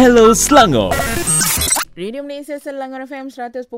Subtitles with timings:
[0.00, 1.19] Hello Selangor.
[2.00, 3.68] Radio Malaysia Selangor FM 100.9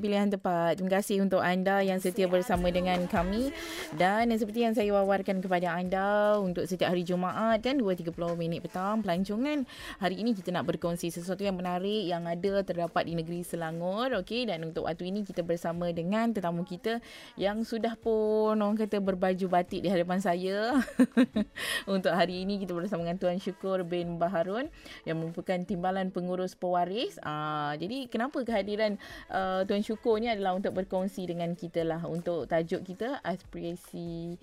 [0.00, 0.80] pilihan tepat.
[0.80, 3.52] Terima kasih untuk anda yang setia bersama dengan kami
[4.00, 8.08] dan seperti yang saya wawarkan kepada anda untuk setiap hari Jumaat dan 2.30
[8.40, 9.68] minit petang pelancongan.
[10.00, 14.24] Hari ini kita nak berkongsi sesuatu yang menarik yang ada terdapat di negeri Selangor.
[14.24, 17.04] Okey dan untuk waktu ini kita bersama dengan tetamu kita
[17.36, 20.80] yang sudah pun orang kata berbaju batik di hadapan saya.
[21.84, 24.72] untuk hari ini kita bersama dengan Tuan Syukur bin Baharun
[25.04, 27.18] yang merupakan timbalan pengurus pewaris Faris.
[27.18, 28.94] Uh, jadi kenapa kehadiran
[29.26, 34.38] uh, Tuan Syukur ni adalah untuk berkongsi dengan kita lah untuk tajuk kita aspirasi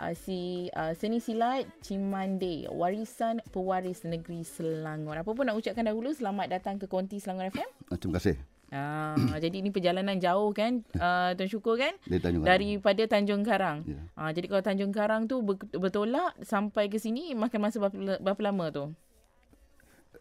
[0.00, 5.20] uh, si uh, seni silat Cimande warisan pewaris negeri Selangor.
[5.20, 7.68] Apa pun nak ucapkan dahulu selamat datang ke Konti Selangor FM.
[8.00, 8.40] Terima kasih.
[8.70, 13.82] Ah, jadi ini perjalanan jauh kan uh, Tuan Syukur kan Dari Tanjung daripada Tanjung Karang.
[13.82, 13.98] Ya.
[14.14, 15.42] Ah, jadi kalau Tanjung Karang tu
[15.74, 18.84] bertolak sampai ke sini makan masa berapa, berapa lama tu?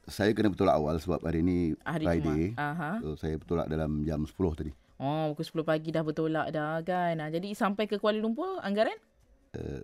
[0.09, 2.41] Saya kena bertolak awal sebab hari ni Hari Friday.
[2.57, 2.99] Aha.
[3.01, 4.71] So, saya bertolak dalam jam 10 tadi.
[4.99, 7.15] Oh, pukul 10 pagi dah bertolak dah kan.
[7.23, 8.97] Ah, jadi sampai ke Kuala Lumpur anggaran?
[9.55, 9.81] Uh,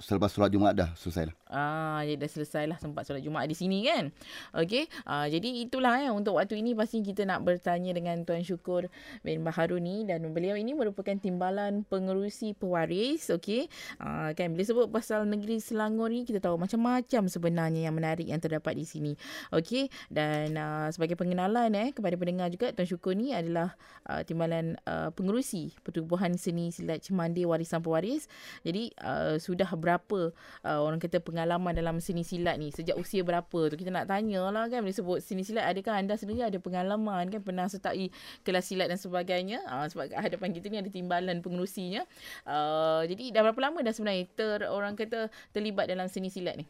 [0.00, 1.36] selepas solat Jumaat dah selesai lah.
[1.50, 4.14] Ah, jadi dah selesai lah sempat solat Jumaat di sini kan.
[4.54, 4.86] Okey.
[5.02, 8.86] Ah, jadi itulah ya untuk waktu ini pasti kita nak bertanya dengan Tuan Syukur
[9.26, 13.30] bin Baharun ni dan beliau ini merupakan timbalan pengerusi pewaris.
[13.34, 13.66] Okey.
[13.98, 18.38] Ah, kan bila sebut pasal negeri Selangor ni kita tahu macam-macam sebenarnya yang menarik yang
[18.38, 19.12] terdapat di sini.
[19.50, 19.90] Okey.
[20.06, 23.74] Dan ah, sebagai pengenalan eh kepada pendengar juga Tuan Syukur ni adalah
[24.06, 28.30] ah, timbalan ah, pengerusi Pertubuhan Seni Silat Cimande Warisan Pewaris.
[28.62, 30.20] Jadi ah, sudah sudah berapa
[30.64, 34.48] uh, orang kata pengalaman dalam seni silat ni sejak usia berapa tu kita nak tanya
[34.48, 38.08] lah kan bila sebut seni silat adakah anda sendiri ada pengalaman kan pernah sertai
[38.40, 42.08] kelas silat dan sebagainya uh, sebab hadapan kita ni ada timbalan pengerusinya
[42.48, 46.64] uh, jadi dah berapa lama dah sebenarnya ter orang kata terlibat dalam seni silat ni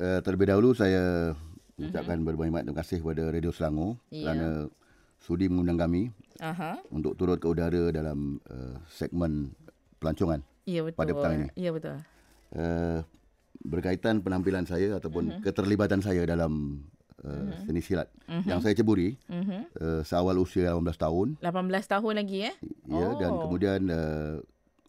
[0.00, 1.36] uh, terlebih dahulu saya
[1.76, 2.32] ucapkan uh-huh.
[2.32, 4.32] berbanyak terima kasih kepada Radio Selangor yeah.
[4.32, 4.48] kerana
[5.20, 6.02] sudi mengundang kami
[6.40, 6.80] uh-huh.
[6.88, 9.52] untuk turut ke udara dalam uh, segmen
[10.00, 10.98] pelancongan Ya betul.
[10.98, 11.48] Pada petang ini.
[11.54, 11.96] Ya betul.
[12.50, 13.00] Uh,
[13.62, 15.42] berkaitan penampilan saya ataupun uh-huh.
[15.46, 16.82] keterlibatan saya dalam
[17.22, 17.62] uh, uh-huh.
[17.70, 18.44] seni silat uh-huh.
[18.44, 19.62] yang saya ceburi uh-huh.
[19.78, 21.28] uh, seawal usia 18 tahun.
[21.38, 21.46] 18
[21.94, 22.54] tahun lagi eh?
[22.90, 23.16] Ya oh.
[23.16, 24.34] dan kemudian uh,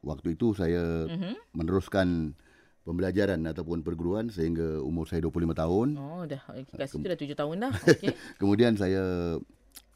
[0.02, 1.38] waktu itu saya uh-huh.
[1.54, 2.34] meneruskan
[2.82, 5.88] pembelajaran ataupun perguruan sehingga umur saya 25 tahun.
[6.00, 6.42] Oh dah
[6.74, 7.74] kat situ dah 7 tahun dah.
[7.98, 8.14] Okay.
[8.42, 9.38] kemudian saya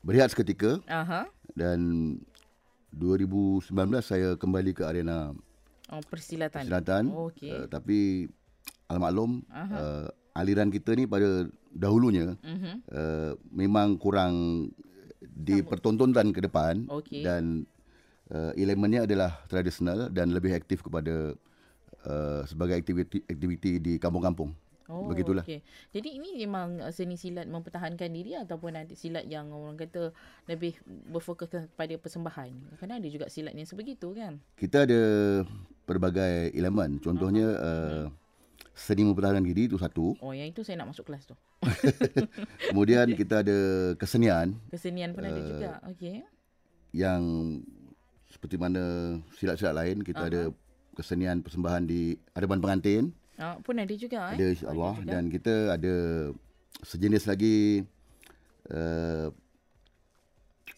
[0.05, 0.77] berehat seketika.
[0.85, 1.25] Aha.
[1.25, 1.25] Uh-huh.
[1.51, 1.79] Dan
[2.95, 3.71] 2019
[4.03, 5.31] saya kembali ke arena
[5.91, 6.65] Oh, persilatan.
[6.65, 7.03] Persilatan.
[7.11, 7.51] Oh, okay.
[7.51, 8.31] uh, tapi
[8.91, 12.75] almaklum uh, aliran kita ni pada dahulunya uh-huh.
[12.91, 14.67] uh, memang kurang
[15.23, 17.23] dipertontonkan ke depan okay.
[17.23, 17.63] dan
[18.31, 21.35] uh, elemennya adalah tradisional dan lebih aktif kepada
[22.03, 24.51] uh, sebagai aktiviti aktiviti di kampung-kampung.
[24.91, 25.47] Oh, Begitulah.
[25.47, 25.63] Okay.
[25.95, 30.11] Jadi ini memang seni silat mempertahankan diri ataupun ada silat yang orang kata
[30.51, 30.75] lebih
[31.07, 32.75] berfokus kepada persembahan.
[32.75, 34.43] Kerana ada juga silat yang sebegitu kan.
[34.59, 35.01] Kita ada
[35.91, 37.03] pelbagai elemen.
[37.03, 38.07] Contohnya uh-huh.
[38.07, 40.15] uh, seni mempertahankan diri itu satu.
[40.23, 41.35] Oh, yang itu saya nak masuk kelas tu.
[42.71, 43.19] Kemudian okay.
[43.27, 43.59] kita ada
[43.99, 44.55] kesenian.
[44.71, 45.71] Kesenian pun uh, ada juga.
[45.91, 46.23] Okey.
[46.95, 47.21] Yang
[48.31, 48.83] seperti mana
[49.35, 50.31] silat-silat lain kita uh-huh.
[50.31, 50.41] ada
[50.95, 53.03] kesenian persembahan di hadapan pengantin.
[53.41, 54.39] Oh, pun ada juga eh.
[54.39, 55.95] Ada insya-Allah dan kita ada
[56.85, 57.83] sejenis lagi
[58.71, 59.27] uh,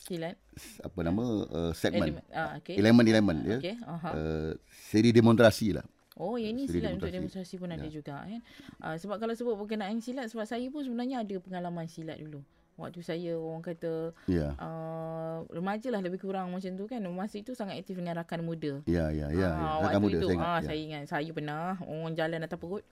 [0.01, 0.42] silat.
[0.81, 2.21] Apa nama uh, segmen.
[2.29, 2.77] Ah, okay.
[2.77, 3.57] Element element ya.
[3.59, 3.75] Okay.
[3.81, 4.13] Uh-huh.
[4.13, 5.85] Uh, seri demonstrasi lah.
[6.13, 6.97] Oh, yang ini silat demonstrasi.
[6.97, 7.75] untuk demonstrasi pun ya.
[7.81, 8.41] ada juga kan.
[8.77, 13.05] Uh, sebab kalau sebut berkenaan silat sebab saya pun sebenarnya ada pengalaman silat dulu waktu
[13.05, 14.57] saya orang kata yeah.
[14.57, 18.81] uh, remaja lah lebih kurang macam tu kan masa itu sangat aktif dengan rakan muda
[18.89, 19.77] ya ya ya, ya.
[19.85, 20.65] rakan muda itu, saya ingat ah, ya.
[20.65, 22.83] saya ingat saya pernah orang jalan atas perut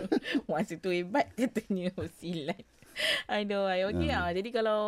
[0.50, 2.62] masa tu hebat katanya silat
[3.30, 4.18] Aduh, okey hmm.
[4.18, 4.30] ah.
[4.34, 4.80] Jadi kalau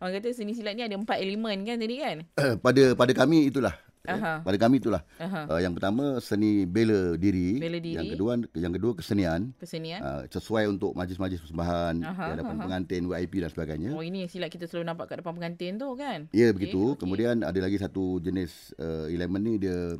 [0.00, 2.16] orang kata seni silat ni ada empat elemen kan tadi kan?
[2.64, 3.74] pada pada kami itulah
[4.06, 4.40] Ya.
[4.46, 5.02] Pada kami itulah.
[5.18, 7.58] Uh, yang pertama seni bela diri.
[7.58, 7.98] Bela diri.
[7.98, 9.50] Yang kedua yang kedua kesenian.
[9.58, 10.00] Kesenian.
[10.00, 12.62] Uh, sesuai untuk majlis-majlis persembahan, aha, di hadapan aha.
[12.62, 13.90] pengantin, VIP dan sebagainya.
[13.92, 16.30] Oh ini yang silat kita selalu nampak kat depan pengantin tu kan?
[16.30, 16.54] Ya, okay.
[16.54, 16.94] begitu.
[16.94, 16.98] Okay.
[17.02, 19.98] Kemudian ada lagi satu jenis uh, elemen ni dia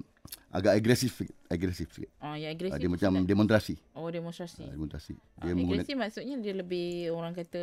[0.51, 2.11] agak agresif agresif sikit.
[2.23, 2.75] Oh, ya agresif.
[2.75, 3.29] Uh, dia macam silat.
[3.29, 3.75] demonstrasi.
[3.93, 4.65] Oh, demonstrasi.
[4.65, 5.15] Uh, demonstrasi.
[5.43, 7.63] Dia uh, agresif maksudnya dia lebih orang kata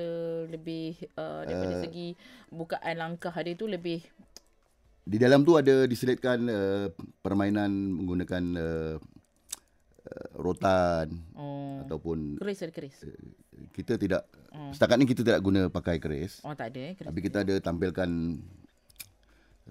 [0.51, 2.07] lebih uh, daripada uh, segi
[2.53, 4.03] bukaan langkah dia tu lebih
[5.03, 6.87] di dalam tu ada diselitkan uh,
[7.19, 11.83] permainan menggunakan uh, uh, rotan oh.
[11.83, 12.95] ataupun keris ada keris.
[13.03, 13.11] Uh,
[13.75, 14.23] kita tidak
[14.55, 14.71] oh.
[14.71, 16.39] setakat ni kita tidak guna pakai keris.
[16.47, 17.07] Oh tak ada eh keris.
[17.11, 18.09] Tapi kita ada tampilkan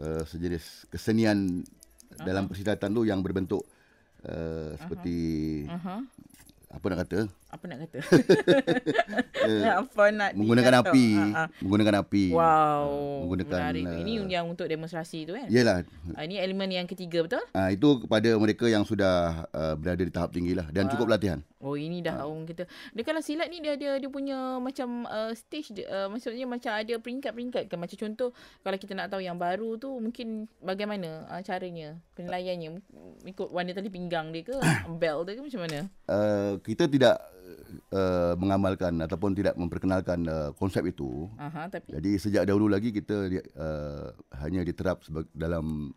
[0.04, 1.64] uh, sejenis kesenian
[2.14, 2.26] uh-huh.
[2.26, 3.64] dalam persilatan tu yang berbentuk
[4.28, 5.18] uh, seperti
[5.66, 5.98] uh-huh.
[5.98, 6.00] Uh-huh.
[6.72, 7.18] apa nak kata?
[7.52, 7.98] apa nak kata?
[9.44, 10.88] uh, apa nak menggunakan dikata?
[10.88, 11.48] api, uh, uh.
[11.60, 12.24] menggunakan api.
[12.32, 12.84] Wow.
[12.88, 15.52] Uh, menggunakan Uh, ini yang untuk demonstrasi tu kan?
[15.52, 15.84] Yalah.
[16.16, 17.44] Uh, ini elemen yang ketiga betul?
[17.52, 20.90] Ah uh, itu kepada mereka yang sudah uh, berada di tahap tinggi lah dan wow.
[20.96, 21.44] cukup latihan.
[21.62, 22.28] Oh ini dah uh.
[22.28, 22.66] orang kita.
[22.66, 26.94] Dia kalau silat ni dia ada dia punya macam uh, stage uh, maksudnya macam ada
[26.98, 28.34] peringkat-peringkat kan macam contoh
[28.66, 32.82] kalau kita nak tahu yang baru tu mungkin bagaimana uh, caranya penilaiannya
[33.30, 34.58] ikut warna tali pinggang dia ke
[35.00, 35.78] belt dia ke macam mana?
[36.10, 37.16] Uh, kita tidak
[37.94, 41.30] uh, mengamalkan ataupun tidak memperkenalkan uh, konsep itu.
[41.38, 41.94] Aha, tapi...
[41.94, 44.10] Jadi sejak dahulu lagi kita uh,
[44.42, 45.00] hanya diterap
[45.32, 45.94] dalam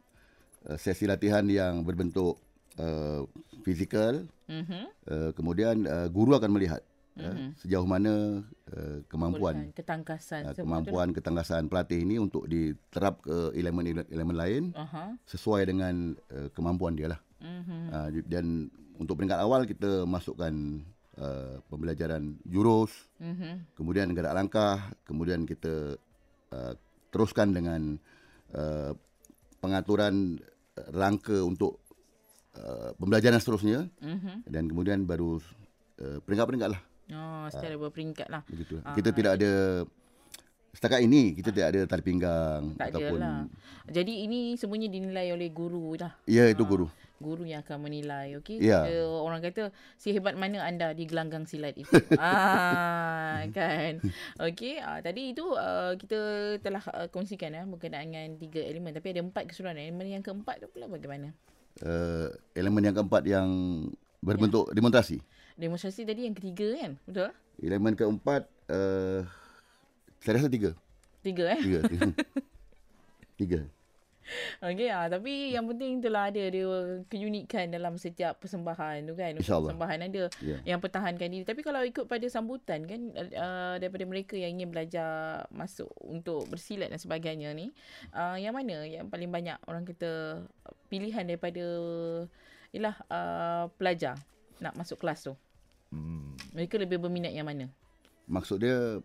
[0.69, 2.37] uh, sesi latihan yang berbentuk
[2.79, 3.27] uh,
[3.65, 4.25] fizikal.
[4.45, 4.85] Uh-huh.
[5.09, 6.81] Uh, kemudian uh, guru akan melihat
[7.17, 7.33] uh-huh.
[7.33, 14.37] uh, sejauh mana uh, kemampuan ketangkasan uh, kemampuan ketangkasan pelatih ini untuk diterap ke elemen-elemen
[14.37, 15.17] lain uh-huh.
[15.25, 17.19] sesuai dengan uh, kemampuan dia lah.
[17.41, 17.81] Uh-huh.
[17.89, 18.69] Uh, dan
[18.99, 20.53] untuk peringkat awal kita masukkan
[21.19, 23.75] uh, pembelajaran jurus, mm-hmm.
[23.75, 25.99] kemudian gerak langkah, kemudian kita
[26.55, 26.73] uh,
[27.11, 27.99] teruskan dengan
[28.55, 28.95] uh,
[29.59, 30.39] pengaturan
[30.91, 31.84] rangka untuk
[32.59, 34.47] uh, pembelajaran seterusnya, mm-hmm.
[34.47, 35.39] dan kemudian baru
[36.01, 36.81] uh, peringkat-peringkat lah.
[37.13, 38.41] Oh, secara uh, berperingkat lah.
[38.49, 38.81] Begitu.
[38.81, 39.83] Uh, kita tidak ada
[40.75, 43.19] setakat ini kita uh, tidak ada tali pinggang tak ataupun.
[43.19, 43.43] Lah.
[43.87, 46.17] Jadi ini semuanya dinilai oleh guru lah.
[46.27, 46.67] Ya, itu uh.
[46.67, 46.87] guru
[47.19, 48.83] guru yang akan menilai okey yeah.
[49.07, 51.87] orang kata si hebat mana anda di gelanggang silat itu
[52.19, 54.03] ah kan
[54.51, 56.19] okey ah, tadi itu uh, kita
[56.59, 60.23] telah uh, kongsikan ya uh, berkenaan dengan tiga elemen tapi ada empat keseluruhan elemen yang
[60.23, 61.31] keempat tu pula bagaimana
[61.83, 63.49] uh, elemen yang keempat yang
[64.23, 64.75] berbentuk yeah.
[64.77, 65.17] demonstrasi?
[65.55, 66.91] Demonstrasi tadi yang ketiga kan?
[67.07, 67.29] Betul?
[67.59, 69.23] Elemen keempat uh,
[70.23, 70.71] saya rasa tiga.
[71.25, 71.59] Tiga eh?
[71.59, 71.79] Tiga.
[73.35, 73.61] Tiga
[74.67, 76.65] Okey ah tapi yang penting itulah ada dia
[77.07, 79.37] keunikan dalam setiap persembahan tu kan.
[79.37, 80.59] Persembahan ada yeah.
[80.65, 81.45] yang pertahankan diri.
[81.45, 86.89] Tapi kalau ikut pada sambutan kan uh, daripada mereka yang ingin belajar masuk untuk bersilat
[86.89, 87.69] dan sebagainya ni,
[88.13, 90.41] uh, yang mana yang paling banyak orang kita
[90.89, 91.63] pilihan daripada
[92.75, 94.19] ialah uh, pelajar
[94.59, 95.33] nak masuk kelas tu.
[95.93, 96.35] Hmm.
[96.55, 97.71] Mereka lebih berminat yang mana?
[98.25, 98.99] Maksud dia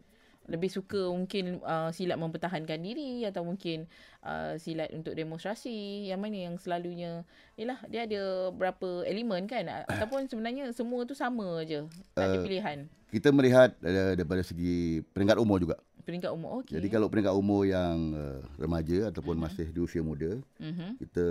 [0.49, 3.87] lebih suka mungkin uh, silat mempertahankan diri atau mungkin
[4.25, 7.23] uh, silat untuk demonstrasi yang mana yang selalunya
[7.55, 12.45] yalah dia ada berapa elemen kan ataupun sebenarnya semua tu sama aja tak ada uh,
[12.45, 12.79] pilihan
[13.11, 17.69] kita melihat uh, daripada segi peringkat umur juga peringkat umur okey jadi kalau peringkat umur
[17.69, 19.47] yang uh, remaja ataupun uh-huh.
[19.47, 20.91] masih di usia muda uh-huh.
[20.99, 21.27] kita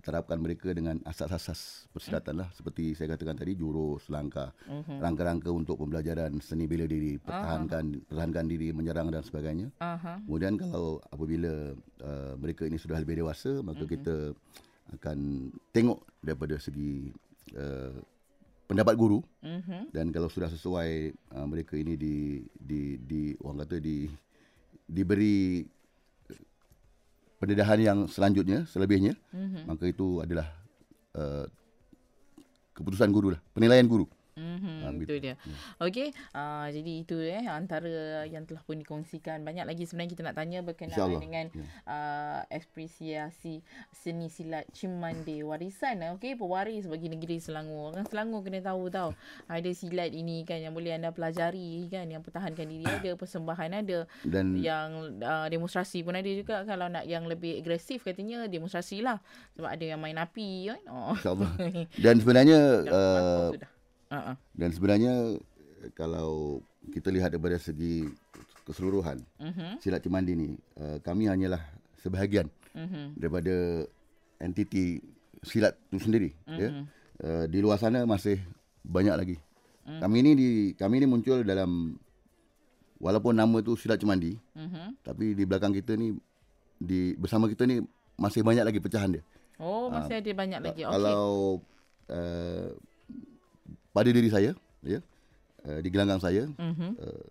[0.00, 4.96] terapkan mereka dengan asas-asas persilatan lah seperti saya katakan tadi jurus langkah uh-huh.
[5.02, 8.06] rangka-rangka untuk pembelajaran seni bela diri pertahankan uh-huh.
[8.08, 10.24] pertahankan diri menyerang dan sebagainya uh-huh.
[10.24, 13.92] kemudian kalau apabila uh, mereka ini sudah lebih dewasa maka uh-huh.
[13.92, 14.16] kita
[14.96, 17.12] akan tengok daripada segi
[17.52, 17.92] uh,
[18.64, 19.92] pendapat guru uh-huh.
[19.92, 24.08] dan kalau sudah sesuai uh, mereka ini di di di orang kata di
[24.88, 25.64] diberi
[27.42, 29.66] pendedahan yang selanjutnya selebihnya mm-hmm.
[29.66, 30.46] maka itu adalah
[31.18, 31.42] uh,
[32.70, 35.34] keputusan guru lah penilaian guru Mm-hmm, itu dia.
[35.36, 35.38] Yeah.
[35.84, 39.44] Okey, uh, jadi itu eh antara yang telah pun dikongsikan.
[39.44, 41.68] Banyak lagi sebenarnya kita nak tanya berkenaan dengan yeah.
[41.84, 43.60] uh, apresiasi
[43.92, 46.10] seni silat Cimande warisan eh.
[46.16, 47.92] Okey, pewaris bagi negeri Selangor.
[47.92, 49.12] Orang Selangor kena tahu tau.
[49.52, 54.08] Ada silat ini kan yang boleh anda pelajari kan yang pertahankan diri ada, persembahan ada
[54.24, 59.20] dan yang uh, demonstrasi pun ada juga kalau nak yang lebih agresif katanya demonstrasi lah.
[59.60, 60.80] Sebab ada yang main api kan.
[60.88, 61.16] Oh.
[62.04, 63.50] Dan sebenarnya uh,
[64.12, 64.36] Uh-uh.
[64.52, 65.40] Dan sebenarnya
[65.96, 66.60] kalau
[66.92, 68.06] kita lihat daripada segi
[68.62, 69.78] keseluruhan uh-huh.
[69.82, 71.62] silat cimandi ni uh, kami hanyalah
[71.98, 73.14] sebahagian uh-huh.
[73.18, 73.86] daripada
[74.38, 75.02] entiti
[75.42, 76.58] silat itu sendiri uh-huh.
[76.58, 76.68] ya
[77.26, 78.38] uh, di luar sana masih
[78.86, 80.00] banyak lagi uh-huh.
[80.02, 81.98] kami ini di kami ini muncul dalam
[83.02, 84.94] walaupun nama tu silat cimandi uh-huh.
[85.02, 86.14] tapi di belakang kita ni
[86.78, 87.82] di bersama kita ni
[88.18, 89.22] masih banyak lagi pecahan dia
[89.58, 91.58] oh masih uh, ada banyak lagi okey kalau
[92.10, 92.70] uh,
[93.92, 94.98] pada diri saya ya
[95.68, 96.92] uh, di gelanggang saya uh-huh.
[96.98, 97.26] uh,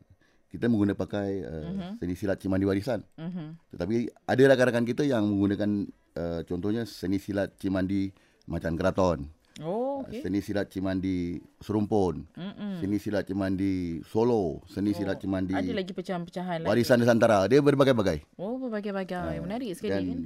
[0.54, 1.92] kita menggunakan pakai uh, uh-huh.
[2.00, 3.58] seni silat cimandi warisan uh-huh.
[3.76, 8.14] tetapi ada rakan-rakan kita yang menggunakan uh, contohnya seni silat cimandi
[8.48, 9.28] macan keraton
[9.60, 10.24] Oh, okay.
[10.24, 12.24] Seni silat cimandi serumpun.
[12.34, 12.80] Mm-mm.
[12.80, 14.64] Seni silat cimandi solo.
[14.66, 14.98] Seni oh.
[14.98, 15.52] silat cimandi.
[15.52, 16.70] Ada lagi pecahan-pecahan lagi.
[16.72, 17.46] Warisan Nusantara.
[17.52, 18.40] Dia berbagai-bagai.
[18.40, 19.38] Oh, berbagai-bagai.
[19.38, 20.20] Uh, Menarik sekali dan kan.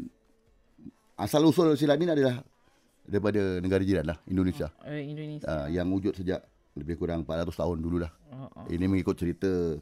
[1.26, 2.46] Asal usul silat ini adalah
[3.06, 4.70] daripada negara jiran lah Indonesia.
[4.82, 5.46] Uh, Indonesia.
[5.46, 6.42] Uh, yang wujud sejak
[6.76, 8.12] lebih kurang 400 tahun dulu lah.
[8.30, 8.66] Uh, uh.
[8.68, 9.80] Ini mengikut cerita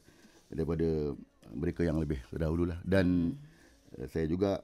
[0.52, 1.18] daripada
[1.56, 2.80] mereka yang lebih terdahulu lah.
[2.86, 4.08] Dan hmm.
[4.12, 4.62] saya juga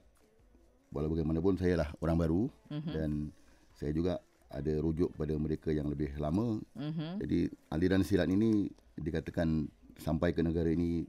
[0.89, 2.93] walau bagaimanapun saya lah orang baru uh-huh.
[2.93, 3.29] dan
[3.77, 4.17] saya juga
[4.49, 6.57] ada rujuk pada mereka yang lebih lama.
[6.73, 7.13] Uh-huh.
[7.21, 9.69] Jadi aliran silat ini dikatakan
[10.01, 11.05] sampai ke negara ini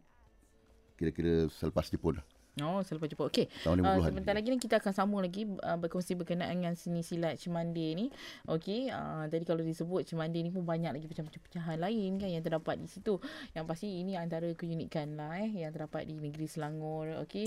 [1.00, 2.26] kira-kira selepas Jepun lah.
[2.58, 3.30] Oh, selepas jumpa.
[3.30, 3.46] Okey.
[3.62, 7.94] Uh, sebentar lagi ni kita akan sambung lagi uh, berkongsi berkenaan dengan seni silat Cimande
[7.94, 8.10] ni.
[8.50, 8.90] Okey.
[8.90, 12.90] Uh, tadi kalau disebut Cimande ni pun banyak lagi pecahan-pecahan lain kan yang terdapat di
[12.90, 13.22] situ.
[13.54, 17.22] Yang pasti ini antara keunikan lah eh yang terdapat di negeri Selangor.
[17.22, 17.46] Okey.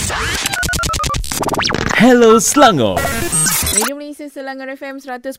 [1.94, 2.98] Hello Selangor.
[3.78, 5.38] Radio Malaysia Selangor FM 100.9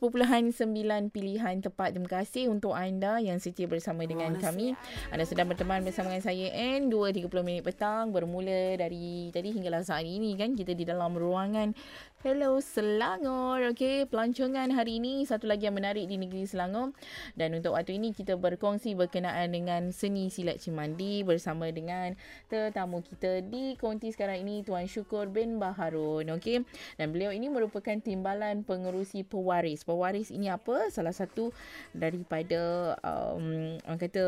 [1.11, 1.99] pilihan tepat.
[1.99, 4.79] Terima kasih untuk anda yang setia bersama dengan kami.
[5.11, 10.07] Anda sedang berteman bersama dengan saya N 2.30 minit petang bermula dari tadi hinggalah saat
[10.07, 11.75] ini kan kita di dalam ruangan
[12.25, 13.61] Hello Selangor.
[13.77, 16.97] Okey, pelancongan hari ini satu lagi yang menarik di negeri Selangor.
[17.37, 22.17] Dan untuk waktu ini kita berkongsi berkenaan dengan seni silat Cimandi bersama dengan
[22.49, 26.33] tetamu kita di konti sekarang ini Tuan Syukur bin Baharun.
[26.41, 26.65] Okey.
[26.97, 29.85] Dan beliau ini merupakan timbalan pengerusi pewaris.
[29.85, 30.89] Pewaris ini apa?
[30.89, 31.53] Salah satu
[31.93, 34.25] daripada um, orang kata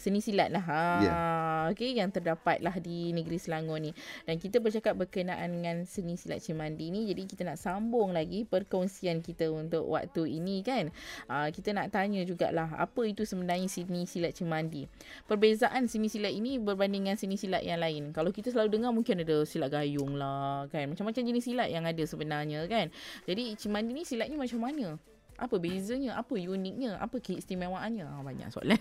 [0.00, 0.64] seni silat lah.
[0.64, 0.84] Ha.
[1.04, 1.76] Yeah.
[1.76, 3.92] Okey, yang terdapat lah di negeri Selangor ni.
[4.24, 7.04] Dan kita bercakap berkenaan dengan seni silat Cimandi ni.
[7.04, 10.94] Jadi kita nak sambung lagi perkongsian kita untuk waktu ini kan.
[11.26, 14.86] Uh, kita nak tanya jugalah apa itu sebenarnya seni silat Cimandi.
[15.26, 18.14] Perbezaan seni silat ini berbanding dengan seni silat yang lain.
[18.14, 20.88] Kalau kita selalu dengar mungkin ada silat gayung lah kan.
[20.88, 22.88] Macam-macam jenis silat yang ada sebenarnya kan.
[23.28, 24.96] Jadi Cimandi ni silatnya macam mana?
[25.36, 26.16] Apa bezanya?
[26.16, 26.96] Apa uniknya?
[26.96, 28.04] Apa keistimewaannya?
[28.08, 28.80] Oh, banyak soalan.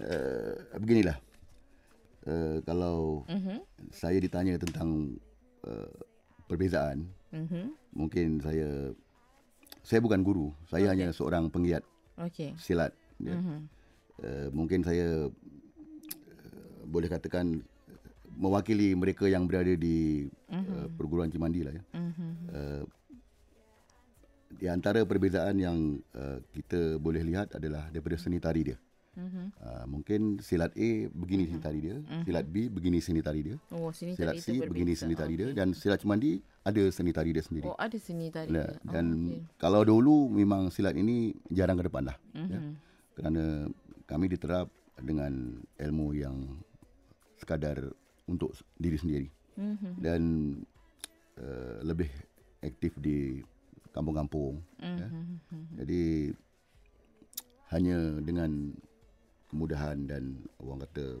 [0.00, 1.20] uh, beginilah.
[2.26, 3.60] Uh, kalau uh-huh.
[3.94, 5.14] saya ditanya tentang
[5.62, 5.94] uh,
[6.46, 7.06] perbezaan.
[7.34, 7.64] Mm-hmm.
[7.94, 8.94] Mungkin saya
[9.86, 10.92] saya bukan guru, saya okay.
[10.94, 11.82] hanya seorang penggiat
[12.18, 12.54] okay.
[12.58, 12.94] silat.
[13.22, 13.38] Ya.
[13.38, 13.58] Mm-hmm.
[14.16, 17.60] Uh, mungkin saya uh, boleh katakan
[18.36, 20.74] mewakili mereka yang berada di mm-hmm.
[20.74, 21.84] uh, perguruan Cimandi lah ya.
[21.94, 22.30] Mm-hmm.
[22.50, 22.84] Uh,
[24.56, 28.78] di antara perbezaan yang uh, kita boleh lihat adalah daripada seni tari dia.
[29.16, 31.56] Uh, mungkin silat A begini uh-huh.
[31.56, 32.22] seni tari dia, uh-huh.
[32.28, 33.56] silat B begini seni tari dia.
[33.72, 35.40] Oh, seni silat C begini seni tari okay.
[35.40, 37.64] dia dan silat cemandi ada seni tari dia sendiri.
[37.64, 38.52] Oh, ada seni tari.
[38.52, 38.76] Dia.
[38.84, 39.40] dan oh, okay.
[39.56, 42.12] kalau dahulu memang silat ini jarang ke depan.
[42.12, 42.44] Uh-huh.
[42.44, 42.60] Ya.
[43.16, 43.44] Kerana
[44.04, 44.68] kami diterap
[45.00, 46.36] dengan ilmu yang
[47.40, 47.80] sekadar
[48.28, 49.28] untuk diri sendiri.
[49.56, 49.96] Uh-huh.
[49.96, 50.20] Dan
[51.40, 52.12] uh, lebih
[52.60, 53.40] aktif di
[53.96, 54.60] kampung-kampung.
[54.76, 55.00] Uh-huh.
[55.00, 55.08] Ya.
[55.80, 56.36] Jadi
[57.72, 58.76] hanya dengan
[59.56, 61.16] kemudahan dan orang kata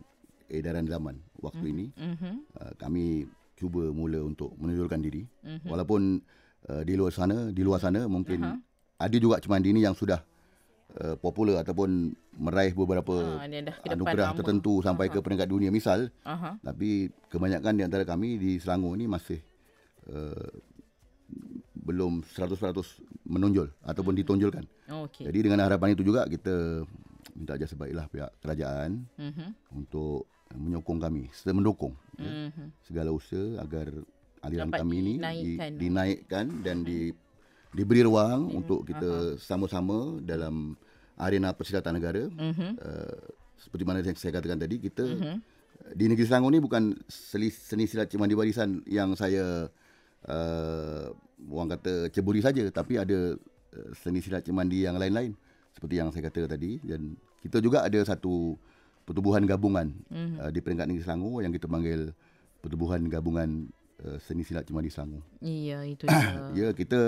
[0.52, 1.72] edaran zaman waktu mm-hmm.
[1.72, 2.34] ini mm-hmm.
[2.60, 3.24] Uh, kami
[3.56, 5.72] cuba mula untuk menunjukkan diri mm-hmm.
[5.72, 6.20] walaupun
[6.68, 8.60] uh, di luar sana di luar sana mungkin uh-huh.
[9.00, 10.20] ada juga cemandi ini yang sudah
[11.00, 15.24] uh, popular ataupun meraih beberapa uh, anugerah tertentu sampai uh-huh.
[15.24, 16.60] ke peringkat dunia misal uh-huh.
[16.60, 19.40] tapi kebanyakan di antara kami di Selangor ini masih
[20.12, 20.52] uh,
[21.86, 22.58] belum 100%
[23.30, 24.66] menonjol ataupun ditonjolkan.
[24.90, 25.30] Oh, okay.
[25.30, 26.82] Jadi dengan harapan itu juga kita
[27.36, 29.50] minta jasa baiklah pihak kerajaan uh-huh.
[29.76, 30.24] untuk
[30.56, 32.24] menyokong kami, serta mendukung uh-huh.
[32.24, 32.66] ya, mhm.
[32.80, 33.92] segala usaha agar
[34.40, 37.12] aliran Dapat kami ini dinaikkan, di, dinaikkan dan di,
[37.76, 38.58] diberi ruang uh-huh.
[38.58, 39.42] untuk kita uh-huh.
[39.42, 40.74] sama-sama dalam
[41.20, 42.24] arena persilatan negara.
[42.24, 42.72] Uh-huh.
[42.80, 43.20] Uh,
[43.56, 45.36] seperti mana yang saya katakan tadi, kita uh-huh.
[45.92, 49.68] di negeri Selangor ni bukan seni, seni silat cimandi warisan yang saya
[50.28, 51.06] uh,
[51.52, 55.36] orang kata ceburi saja, tapi ada uh, seni silat cimandi yang lain-lain
[55.76, 57.12] seperti yang saya kata tadi dan
[57.46, 58.58] kita juga ada satu
[59.06, 60.42] pertubuhan gabungan mm-hmm.
[60.42, 62.10] uh, di peringkat negeri Selangor yang kita panggil
[62.58, 63.70] pertubuhan gabungan
[64.02, 65.22] uh, seni silat Cimandi Selangor.
[65.38, 66.50] Iya, itu dia.
[66.58, 67.00] ya, kita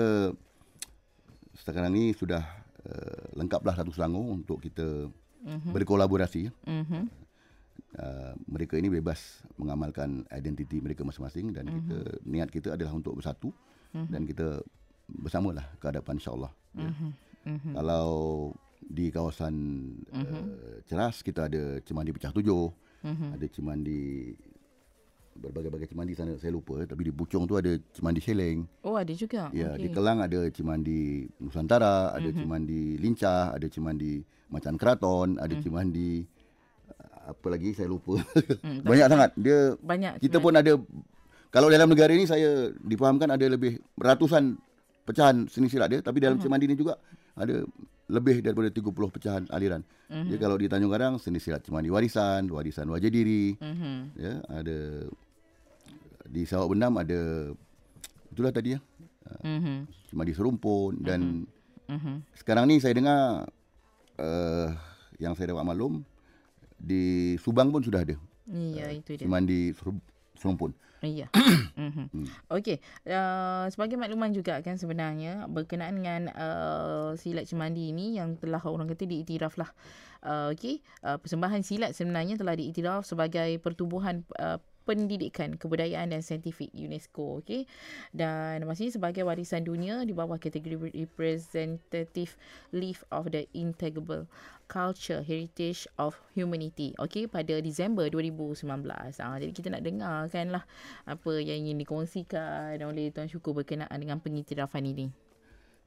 [1.59, 2.39] sekarang ni sudah
[2.87, 5.11] uh, lengkaplah satu Selangor untuk kita
[5.43, 5.75] mm-hmm.
[5.75, 6.47] berkolaborasi.
[6.63, 7.03] Mm-hmm.
[7.99, 11.79] Uh, mereka ini bebas mengamalkan identiti mereka masing-masing dan mm-hmm.
[11.83, 13.51] kita niat kita adalah untuk bersatu
[13.91, 14.07] mm-hmm.
[14.07, 14.47] dan kita
[15.09, 16.51] bersamalah ke hadapan insya-Allah.
[16.79, 16.87] Mm-hmm.
[16.87, 16.91] Ya.
[16.95, 17.11] Mhm
[17.49, 18.07] hmm Kalau
[18.79, 19.53] di kawasan
[20.09, 20.43] mm-hmm.
[20.55, 22.71] uh, Ceras kita ada cemandi pecah tujuh.
[23.03, 23.29] Mm-hmm.
[23.35, 24.01] Ada cemandi
[25.39, 28.67] berbagai-bagai cemandi sana saya lupa tapi di Puchong tu ada cemandi Seleng.
[28.83, 29.47] Oh ada juga.
[29.55, 29.87] Ya, okay.
[29.87, 32.39] di Kelang ada cemandi Nusantara, ada mm-hmm.
[32.43, 34.19] cemandi Lincah, ada cemandi
[34.51, 35.61] Macan Keraton, ada mm.
[35.63, 36.11] cemandi
[37.29, 38.19] apa lagi saya lupa.
[38.59, 39.29] Mm, banyak sangat.
[39.39, 40.11] Dia banyak.
[40.19, 40.43] Kita cemandi.
[40.43, 40.73] pun ada
[41.49, 44.59] kalau dalam negara ini saya difahamkan ada lebih ratusan
[45.07, 46.45] pecahan seni silat dia tapi dalam mm-hmm.
[46.45, 46.99] cemandi ni juga
[47.39, 47.63] ada
[48.09, 49.85] lebih daripada 30 pecahan aliran.
[50.09, 50.27] Mm-hmm.
[50.33, 53.53] Jadi kalau di Tanjung Karang seni silat cuma di warisan, warisan wajah diri.
[53.55, 53.97] Mm-hmm.
[54.17, 54.77] Ya, ada
[56.25, 57.53] di Sawak Benam ada
[58.33, 58.79] itulah tadi ya.
[59.45, 59.77] Mm-hmm.
[60.09, 61.45] Cuma di serumpun dan
[61.85, 62.15] mm-hmm.
[62.33, 63.45] sekarang ni saya dengar
[64.17, 64.69] uh,
[65.21, 66.01] yang saya dapat maklum
[66.81, 68.17] di Subang pun sudah ada.
[68.49, 69.25] Iya, uh, itu dia.
[69.29, 69.69] Cuma di
[70.33, 70.73] serumpun.
[70.99, 71.31] Iya.
[71.79, 72.51] mm-hmm.
[72.51, 78.59] Okey, uh, sebagai makluman juga kan sebenarnya berkenaan dengan uh, silat cemandi ini yang telah
[78.67, 79.71] orang kata diiktiraf lah.
[80.19, 86.73] Uh, Okey, uh, persembahan silat sebenarnya telah diiktiraf sebagai pertubuhan uh, pendidikan, kebudayaan dan saintifik
[86.73, 87.45] UNESCO.
[87.45, 87.69] Okay?
[88.09, 92.33] Dan maksudnya sebagai warisan dunia di bawah kategori representative
[92.73, 94.25] life of the integrable
[94.65, 96.97] culture heritage of humanity.
[96.97, 97.29] Okay?
[97.29, 98.65] Pada Disember 2019.
[99.21, 100.65] Ha, jadi kita nak dengar kan lah
[101.05, 105.13] apa yang ingin dikongsikan oleh Tuan Syukur berkenaan dengan pengiktirafan ini.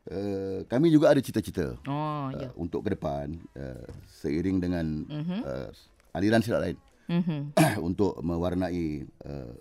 [0.02, 5.42] Uh, kami juga ada cita-cita oh, uh, untuk ke depan uh, seiring dengan uh-huh.
[5.47, 5.71] uh,
[6.18, 6.76] aliran silat lain
[7.12, 7.40] mm-hmm.
[7.88, 9.54] untuk mewarnai uh,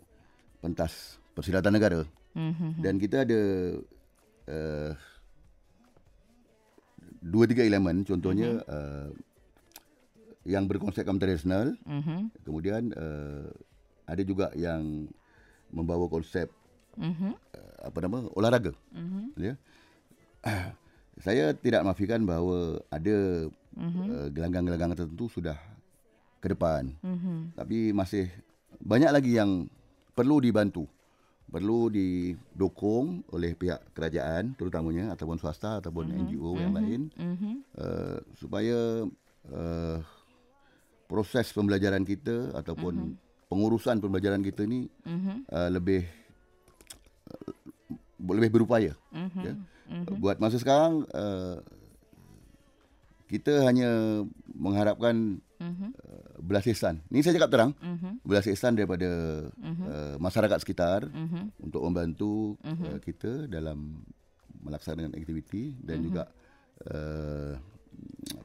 [0.63, 2.01] pentas persilatan negara.
[2.31, 2.72] Mm-hmm.
[2.79, 3.41] Dan kita ada
[4.48, 4.91] uh,
[7.20, 8.72] dua tiga elemen contohnya mm-hmm.
[8.72, 9.10] uh,
[10.48, 11.75] yang berkonsepkan tradisional.
[11.86, 12.20] Mm-hmm.
[12.48, 13.51] Kemudian uh,
[14.08, 15.08] ada juga yang
[15.72, 16.50] membawa konsep
[16.98, 17.31] mm-hmm.
[17.36, 18.74] uh, apa nama olahraga.
[18.96, 19.24] Mm-hmm.
[19.38, 19.53] Ya.
[20.41, 20.70] Uh,
[21.25, 24.08] saya tidak mafikan bahawa ada mm-hmm.
[24.10, 25.60] uh, gelanggang-gelanggang tertentu sudah
[26.41, 26.89] ke depan.
[27.05, 27.38] Mm-hmm.
[27.55, 28.25] Tapi masih
[28.81, 29.69] banyak lagi yang
[30.17, 30.89] perlu dibantu.
[31.51, 36.21] Perlu didukung oleh pihak kerajaan terutamanya ataupun swasta ataupun mm-hmm.
[36.25, 36.63] NGO mm-hmm.
[36.63, 37.53] yang lain mm-hmm.
[37.75, 38.79] uh, supaya
[39.51, 40.00] uh,
[41.12, 43.48] proses pembelajaran kita ataupun mm-hmm.
[43.51, 45.38] pengurusan pembelajaran kita ni mm-hmm.
[45.51, 46.07] uh, lebih
[47.27, 47.51] uh,
[48.31, 48.95] lebih berupaya.
[49.12, 49.43] Mm-hmm.
[49.43, 49.53] Ya.
[49.91, 50.17] Mm-hmm.
[50.24, 51.60] Buat masa sekarang uh,
[53.31, 54.21] kita hanya
[54.51, 55.89] mengharapkan uh-huh.
[56.03, 57.00] uh, belas ihsan.
[57.07, 57.71] Ini saya cakap terang.
[57.79, 58.19] Uh-huh.
[58.27, 59.07] Belas ihsan daripada
[59.47, 59.88] uh-huh.
[59.88, 61.47] uh, masyarakat sekitar uh-huh.
[61.63, 62.91] untuk membantu uh-huh.
[62.91, 64.03] uh, kita dalam
[64.59, 66.07] melaksanakan aktiviti dan uh-huh.
[66.11, 66.23] juga
[66.91, 67.55] uh,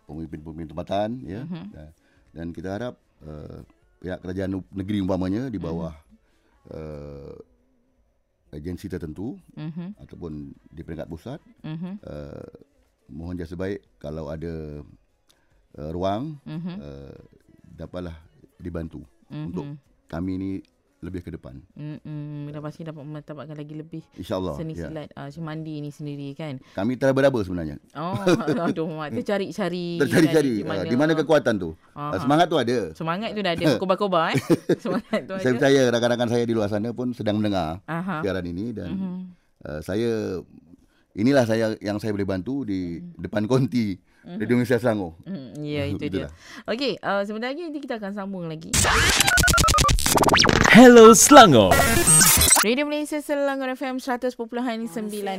[0.06, 1.42] pemimpin-pemimpin tempatan ya.
[1.42, 1.66] Uh-huh.
[1.74, 1.88] Dan,
[2.30, 2.94] dan kita harap
[3.26, 3.66] uh,
[3.98, 5.90] pihak kerajaan negeri umpamanya di bawah
[6.70, 6.78] uh-huh.
[6.78, 7.34] uh,
[8.54, 9.98] agensi tertentu uh-huh.
[9.98, 11.98] ataupun di peringkat pusat uh-huh.
[12.06, 12.75] uh,
[13.10, 14.82] mohon jasa baik kalau ada
[15.78, 16.76] uh, ruang mm-hmm.
[16.80, 17.16] uh,
[17.76, 18.16] dapatlah
[18.58, 19.46] dibantu mm-hmm.
[19.52, 19.66] untuk
[20.06, 20.50] kami ini
[21.04, 21.60] lebih ke depan.
[21.76, 24.02] Hmm, dah pasti dapat mendapatkan lagi lebih.
[24.16, 24.56] Insyaallah.
[24.56, 24.88] Seni ya.
[24.88, 26.56] silat uh, mandi ini sendiri kan.
[26.72, 27.76] Kami telah beraba sebenarnya.
[27.92, 28.16] Oh,
[28.66, 29.96] aduh mak, tercari-cari.
[30.02, 30.64] Tercari-cari.
[30.64, 31.70] Di mana, uh, di mana kekuatan tu?
[31.76, 32.16] Uh-huh.
[32.16, 32.78] Semangat tu ada.
[32.96, 33.66] Semangat tu dah ada.
[33.76, 34.40] Kobar-kobar eh.
[34.82, 35.42] Semangat tu ada.
[35.44, 38.20] Saya percaya rakan-rakan saya di luar sana pun sedang mendengar uh-huh.
[38.24, 39.16] siaran ini dan uh-huh.
[39.68, 40.40] uh, saya
[41.16, 43.24] inilah saya yang saya boleh bantu di uh-huh.
[43.24, 44.36] depan konti mm-hmm.
[44.36, 45.16] Radio Malaysia Selangor.
[45.24, 46.28] Mm, ya, itu dia.
[46.68, 48.70] Okey, uh, sebenarnya nanti kita akan sambung lagi.
[50.76, 51.72] Hello Selangor.
[52.66, 54.34] Radio Malaysia Selangor FM 100.9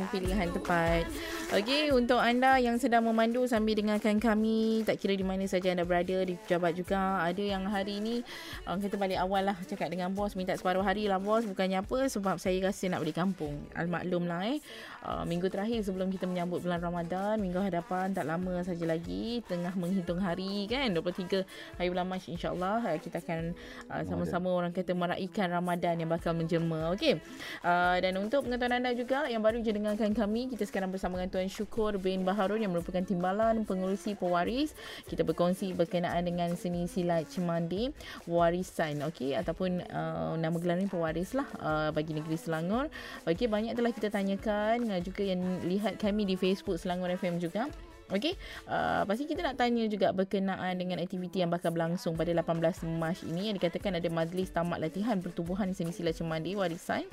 [0.08, 1.04] pilihan tepat.
[1.52, 5.84] Okey, untuk anda yang sedang memandu sambil dengarkan kami, tak kira di mana saja anda
[5.84, 8.24] berada, di pejabat juga, ada yang hari ini,
[8.64, 12.08] um, kita balik awal lah cakap dengan bos, minta separuh hari lah bos, bukannya apa,
[12.08, 13.60] sebab saya rasa nak balik kampung.
[13.76, 14.62] Almaklum lah eh.
[14.98, 19.70] Uh, minggu terakhir sebelum kita menyambut bulan Ramadan, minggu hadapan tak lama saja lagi, tengah
[19.78, 21.46] menghitung hari kan, 23
[21.78, 23.54] hari bulan Mac insyaAllah, uh, kita akan
[23.94, 26.90] uh, sama-sama orang kata meraihkan Ramadan yang bakal menjelma.
[26.98, 27.22] Okey.
[27.62, 31.30] Uh, dan untuk pengetahuan anda juga yang baru je dengarkan kami, kita sekarang bersama dengan
[31.30, 34.74] Tuan Syukur bin Baharun yang merupakan timbalan pengurusi pewaris.
[35.06, 37.94] Kita berkongsi berkenaan dengan seni silat cemandi
[38.26, 42.90] warisan, okey ataupun uh, nama gelar ni pewaris lah uh, bagi negeri Selangor.
[43.28, 47.68] Okey, banyak telah kita tanyakan uh, juga yang lihat kami di Facebook Selangor FM juga.
[48.08, 48.40] Okey,
[48.72, 53.20] uh, pasti kita nak tanya juga berkenaan dengan aktiviti yang bakal berlangsung pada 18 Mac
[53.20, 57.04] ini yang dikatakan ada majlis tamat latihan pertubuhan seni silat cemandi warisan.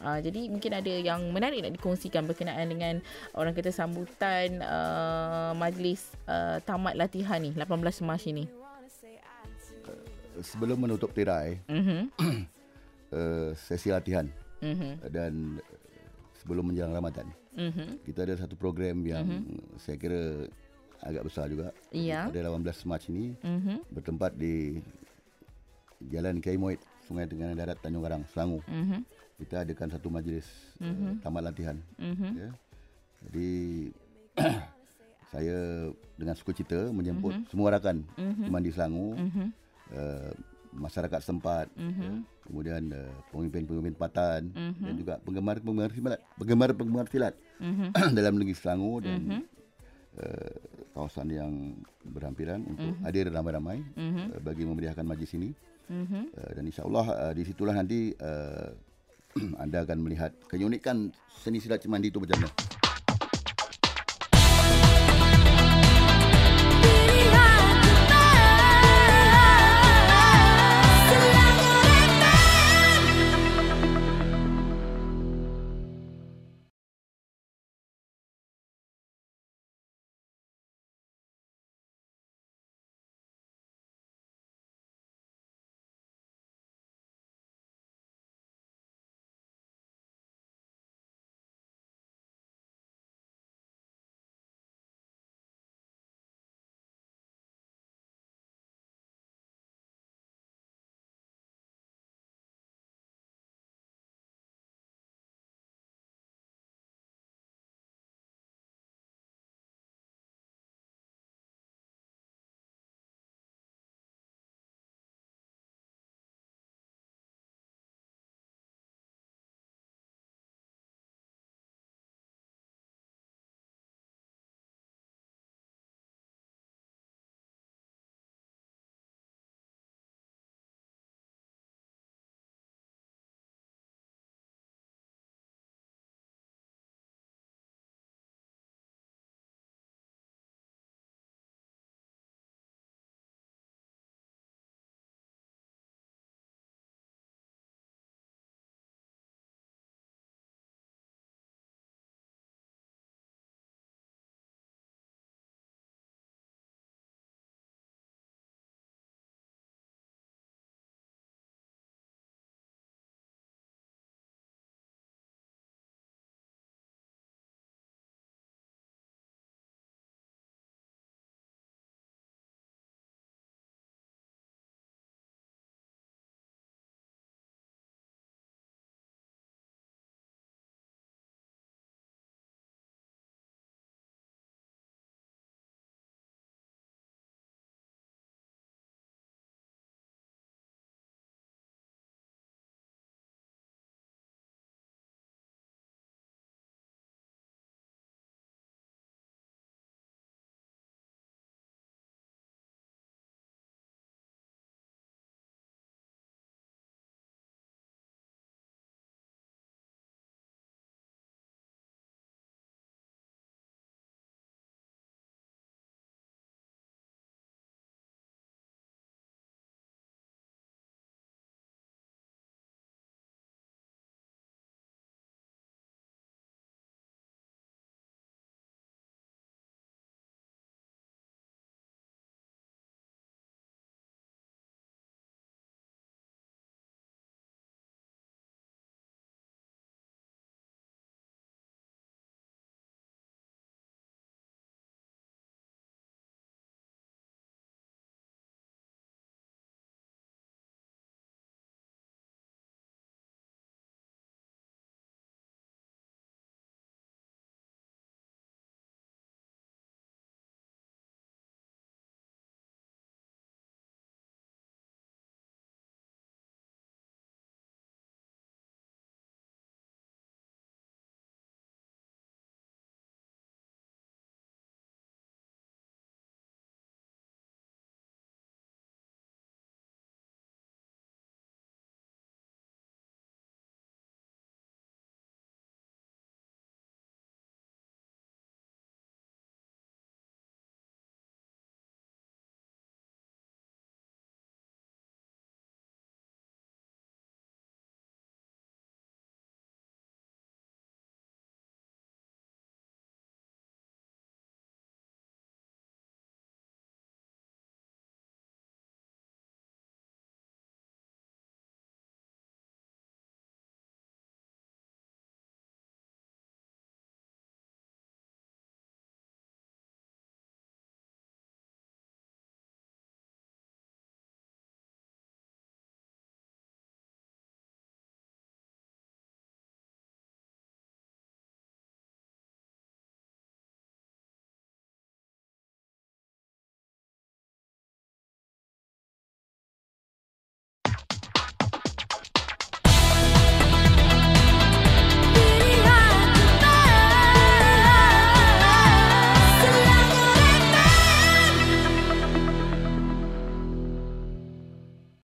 [0.00, 3.04] Uh, jadi mungkin ada yang menarik nak dikongsikan berkenaan dengan
[3.36, 7.68] orang kata sambutan uh, majlis uh, tamat latihan ni 18
[8.08, 8.48] Mac ini.
[10.40, 12.00] Sebelum menutup tirai, mm-hmm.
[13.12, 14.24] uh, sesi latihan
[14.64, 15.12] mm-hmm.
[15.12, 15.60] dan
[16.40, 17.28] sebelum menjelang Ramadan.
[17.58, 17.88] Mm-hmm.
[18.06, 19.78] Kita ada satu program yang mm-hmm.
[19.82, 20.46] saya kira
[21.02, 21.74] agak besar juga.
[21.90, 22.30] Iya.
[22.30, 23.76] Pada 18 Mac ini mm-hmm.
[23.94, 24.78] bertempat di
[25.98, 28.62] Jalan Kiai Moit, Sungai Tenggara Darat Tanjung Karang, Selangor.
[28.70, 29.00] Mm-hmm.
[29.38, 30.46] Kita adakan satu majlis
[30.78, 31.06] mm-hmm.
[31.06, 31.76] uh, tamat latihan.
[31.98, 32.32] Mm-hmm.
[32.38, 32.50] Ya.
[33.26, 33.50] Jadi
[35.34, 35.58] saya
[36.14, 37.50] dengan sukacita menjemput mm-hmm.
[37.50, 38.46] semua rakan mm-hmm.
[38.50, 39.14] mandi Selangor.
[39.18, 39.48] Mm-hmm.
[39.88, 40.32] Uh,
[40.78, 42.12] masyarakat setempat mm-hmm.
[42.46, 44.84] kemudian uh, pemimpin-pemimpin tempatan mm-hmm.
[44.86, 47.88] dan juga penggemar-penggemar silat penggemar-penggemar silat mm-hmm.
[48.16, 49.42] dalam negeri Selangor dan mm-hmm.
[50.22, 50.54] uh,
[50.94, 51.52] kawasan yang
[52.06, 53.04] berhampiran untuk mm-hmm.
[53.04, 54.26] hadir ramai-ramai mm-hmm.
[54.38, 55.50] uh, bagi memeriahkan majlis ini
[55.90, 56.22] mm-hmm.
[56.34, 58.70] uh, dan insyaallah uh, di situlah nanti uh,
[59.62, 62.77] anda akan melihat keunikan seni silat cemandi itu macam mana